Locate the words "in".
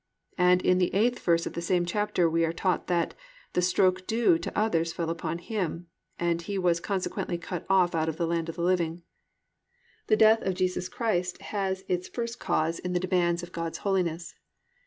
0.63-0.79, 12.79-12.93